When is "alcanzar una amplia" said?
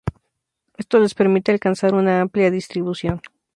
1.51-2.49